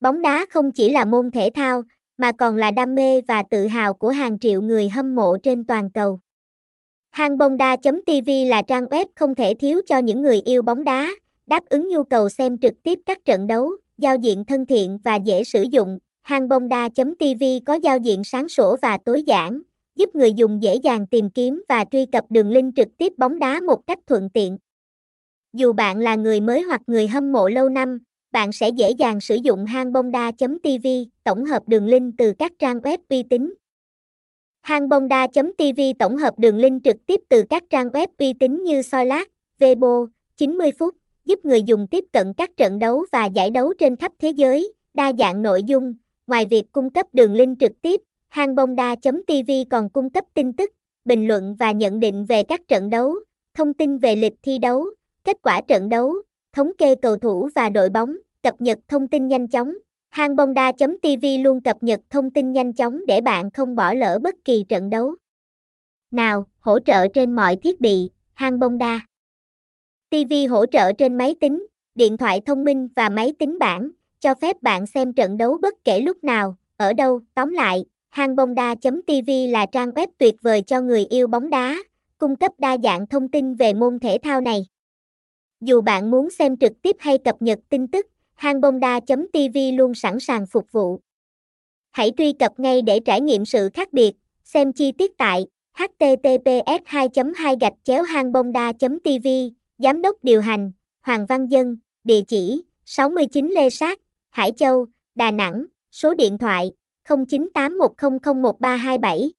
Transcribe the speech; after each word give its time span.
Bóng 0.00 0.22
đá 0.22 0.46
không 0.50 0.72
chỉ 0.72 0.90
là 0.90 1.04
môn 1.04 1.30
thể 1.30 1.50
thao, 1.54 1.82
mà 2.18 2.32
còn 2.32 2.56
là 2.56 2.70
đam 2.70 2.94
mê 2.94 3.20
và 3.20 3.42
tự 3.50 3.66
hào 3.66 3.94
của 3.94 4.08
hàng 4.08 4.38
triệu 4.38 4.62
người 4.62 4.88
hâm 4.88 5.14
mộ 5.14 5.36
trên 5.42 5.64
toàn 5.64 5.90
cầu. 5.90 6.20
Hangbongda.tv 7.10 8.30
là 8.46 8.62
trang 8.62 8.84
web 8.84 9.06
không 9.14 9.34
thể 9.34 9.54
thiếu 9.54 9.80
cho 9.86 9.98
những 9.98 10.22
người 10.22 10.40
yêu 10.44 10.62
bóng 10.62 10.84
đá, 10.84 11.08
đáp 11.46 11.66
ứng 11.66 11.88
nhu 11.88 12.04
cầu 12.04 12.28
xem 12.28 12.58
trực 12.58 12.74
tiếp 12.82 12.98
các 13.06 13.24
trận 13.24 13.46
đấu, 13.46 13.70
giao 13.98 14.16
diện 14.16 14.44
thân 14.44 14.66
thiện 14.66 14.98
và 15.04 15.16
dễ 15.16 15.44
sử 15.44 15.62
dụng. 15.62 15.98
Hangbongda.tv 16.22 17.44
có 17.66 17.74
giao 17.74 17.98
diện 17.98 18.24
sáng 18.24 18.48
sủa 18.48 18.76
và 18.82 18.98
tối 19.04 19.22
giản, 19.22 19.62
giúp 19.96 20.14
người 20.14 20.32
dùng 20.32 20.62
dễ 20.62 20.74
dàng 20.74 21.06
tìm 21.06 21.30
kiếm 21.30 21.62
và 21.68 21.84
truy 21.90 22.06
cập 22.06 22.24
đường 22.30 22.50
link 22.50 22.76
trực 22.76 22.88
tiếp 22.98 23.12
bóng 23.18 23.38
đá 23.38 23.60
một 23.60 23.86
cách 23.86 23.98
thuận 24.06 24.30
tiện. 24.30 24.58
Dù 25.52 25.72
bạn 25.72 25.98
là 25.98 26.14
người 26.14 26.40
mới 26.40 26.62
hoặc 26.62 26.80
người 26.86 27.08
hâm 27.08 27.32
mộ 27.32 27.48
lâu 27.48 27.68
năm, 27.68 27.98
bạn 28.32 28.52
sẽ 28.52 28.68
dễ 28.68 28.90
dàng 28.90 29.20
sử 29.20 29.34
dụng 29.34 29.66
hangbongda.tv, 29.66 30.86
tổng 31.24 31.44
hợp 31.44 31.62
đường 31.66 31.86
link 31.86 32.14
từ 32.18 32.32
các 32.38 32.52
trang 32.58 32.78
web 32.78 32.98
uy 33.08 33.22
tín. 33.22 33.54
Hangbongda.tv 34.62 35.80
tổng 35.98 36.16
hợp 36.16 36.38
đường 36.38 36.56
link 36.56 36.84
trực 36.84 36.96
tiếp 37.06 37.20
từ 37.28 37.44
các 37.50 37.64
trang 37.70 37.88
web 37.88 38.06
uy 38.18 38.32
tín 38.32 38.64
như 38.64 38.82
Soilat, 38.82 39.28
Weibo, 39.60 40.06
90 40.36 40.70
phút, 40.78 40.94
giúp 41.24 41.44
người 41.44 41.62
dùng 41.62 41.86
tiếp 41.86 42.04
cận 42.12 42.32
các 42.36 42.50
trận 42.56 42.78
đấu 42.78 43.04
và 43.12 43.26
giải 43.26 43.50
đấu 43.50 43.74
trên 43.78 43.96
khắp 43.96 44.12
thế 44.18 44.30
giới, 44.30 44.72
đa 44.94 45.12
dạng 45.18 45.42
nội 45.42 45.62
dung. 45.62 45.94
Ngoài 46.26 46.46
việc 46.46 46.72
cung 46.72 46.90
cấp 46.90 47.06
đường 47.12 47.34
link 47.34 47.60
trực 47.60 47.72
tiếp, 47.82 48.00
Hangbongda.tv 48.28 49.50
còn 49.70 49.90
cung 49.90 50.10
cấp 50.10 50.24
tin 50.34 50.52
tức, 50.52 50.70
bình 51.04 51.28
luận 51.28 51.56
và 51.58 51.72
nhận 51.72 52.00
định 52.00 52.24
về 52.24 52.42
các 52.42 52.60
trận 52.68 52.90
đấu, 52.90 53.14
thông 53.54 53.74
tin 53.74 53.98
về 53.98 54.16
lịch 54.16 54.34
thi 54.42 54.58
đấu, 54.58 54.84
kết 55.24 55.36
quả 55.42 55.60
trận 55.68 55.88
đấu, 55.88 56.14
thống 56.52 56.72
kê 56.78 56.94
cầu 56.94 57.16
thủ 57.16 57.48
và 57.54 57.68
đội 57.68 57.88
bóng, 57.88 58.16
cập 58.42 58.60
nhật 58.60 58.78
thông 58.88 59.08
tin 59.08 59.28
nhanh 59.28 59.48
chóng. 59.48 59.74
Hangbongda.tv 60.10 61.24
luôn 61.40 61.60
cập 61.60 61.82
nhật 61.82 62.00
thông 62.10 62.30
tin 62.30 62.52
nhanh 62.52 62.72
chóng 62.72 63.06
để 63.06 63.20
bạn 63.20 63.50
không 63.50 63.76
bỏ 63.76 63.92
lỡ 63.94 64.18
bất 64.22 64.34
kỳ 64.44 64.64
trận 64.68 64.90
đấu. 64.90 65.14
Nào, 66.10 66.46
hỗ 66.60 66.78
trợ 66.78 67.08
trên 67.08 67.36
mọi 67.36 67.56
thiết 67.56 67.80
bị, 67.80 68.10
Hangbongda. 68.34 69.06
TV 70.10 70.32
hỗ 70.50 70.66
trợ 70.66 70.92
trên 70.92 71.18
máy 71.18 71.34
tính, 71.40 71.66
điện 71.94 72.16
thoại 72.16 72.40
thông 72.46 72.64
minh 72.64 72.88
và 72.96 73.08
máy 73.08 73.34
tính 73.38 73.58
bảng, 73.58 73.90
cho 74.20 74.34
phép 74.34 74.62
bạn 74.62 74.86
xem 74.86 75.12
trận 75.12 75.36
đấu 75.36 75.58
bất 75.62 75.74
kể 75.84 76.00
lúc 76.00 76.24
nào, 76.24 76.56
ở 76.76 76.92
đâu, 76.92 77.20
tóm 77.34 77.50
lại, 77.50 77.84
Hangbongda.tv 78.08 79.30
là 79.48 79.66
trang 79.66 79.90
web 79.90 80.06
tuyệt 80.18 80.34
vời 80.42 80.62
cho 80.62 80.80
người 80.80 81.04
yêu 81.04 81.26
bóng 81.26 81.50
đá, 81.50 81.76
cung 82.18 82.36
cấp 82.36 82.52
đa 82.58 82.76
dạng 82.82 83.06
thông 83.06 83.28
tin 83.28 83.54
về 83.54 83.74
môn 83.74 83.98
thể 83.98 84.18
thao 84.22 84.40
này. 84.40 84.66
Dù 85.60 85.80
bạn 85.80 86.10
muốn 86.10 86.30
xem 86.30 86.56
trực 86.56 86.72
tiếp 86.82 86.96
hay 86.98 87.18
cập 87.18 87.42
nhật 87.42 87.58
tin 87.68 87.86
tức, 87.86 88.06
hangbongda.tv 88.34 89.56
luôn 89.74 89.94
sẵn 89.94 90.20
sàng 90.20 90.46
phục 90.46 90.72
vụ. 90.72 91.00
Hãy 91.90 92.12
truy 92.16 92.32
cập 92.32 92.60
ngay 92.60 92.82
để 92.82 93.00
trải 93.00 93.20
nghiệm 93.20 93.44
sự 93.44 93.68
khác 93.74 93.92
biệt, 93.92 94.12
xem 94.44 94.72
chi 94.72 94.92
tiết 94.92 95.18
tại 95.18 95.46
https 95.74 96.82
2 96.86 97.08
2 97.36 97.56
gạch 97.60 97.74
chéo 97.84 98.02
hangbongda 98.02 98.72
tv 98.72 99.28
Giám 99.78 100.02
đốc 100.02 100.16
điều 100.22 100.40
hành, 100.40 100.72
Hoàng 101.02 101.26
Văn 101.26 101.46
Dân, 101.46 101.76
địa 102.04 102.22
chỉ 102.28 102.62
69 102.84 103.50
Lê 103.50 103.70
Sát, 103.70 104.00
Hải 104.30 104.52
Châu, 104.52 104.86
Đà 105.14 105.30
Nẵng, 105.30 105.64
số 105.90 106.14
điện 106.14 106.38
thoại 106.38 106.72
0981001327 107.04 109.30